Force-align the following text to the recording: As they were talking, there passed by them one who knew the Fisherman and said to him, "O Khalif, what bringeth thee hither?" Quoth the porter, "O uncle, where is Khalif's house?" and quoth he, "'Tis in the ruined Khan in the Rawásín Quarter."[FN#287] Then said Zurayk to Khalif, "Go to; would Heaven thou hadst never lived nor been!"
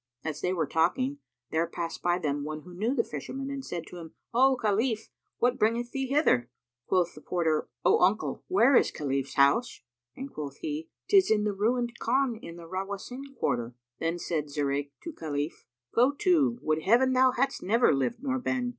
As 0.23 0.41
they 0.41 0.51
were 0.51 0.65
talking, 0.65 1.19
there 1.51 1.67
passed 1.67 2.01
by 2.01 2.17
them 2.17 2.43
one 2.43 2.61
who 2.61 2.73
knew 2.73 2.95
the 2.95 3.03
Fisherman 3.03 3.51
and 3.51 3.63
said 3.63 3.83
to 3.85 3.97
him, 3.97 4.15
"O 4.33 4.55
Khalif, 4.59 5.11
what 5.37 5.59
bringeth 5.59 5.91
thee 5.91 6.07
hither?" 6.07 6.49
Quoth 6.87 7.13
the 7.13 7.21
porter, 7.21 7.69
"O 7.85 7.99
uncle, 7.99 8.43
where 8.47 8.75
is 8.75 8.89
Khalif's 8.89 9.35
house?" 9.35 9.83
and 10.17 10.33
quoth 10.33 10.57
he, 10.57 10.89
"'Tis 11.07 11.29
in 11.29 11.43
the 11.43 11.53
ruined 11.53 11.99
Khan 11.99 12.35
in 12.41 12.55
the 12.55 12.67
Rawásín 12.67 13.21
Quarter."[FN#287] 13.37 13.75
Then 13.99 14.17
said 14.17 14.45
Zurayk 14.49 14.89
to 15.03 15.13
Khalif, 15.13 15.67
"Go 15.93 16.13
to; 16.13 16.57
would 16.63 16.81
Heaven 16.81 17.13
thou 17.13 17.33
hadst 17.33 17.61
never 17.61 17.93
lived 17.93 18.23
nor 18.23 18.39
been!" 18.39 18.69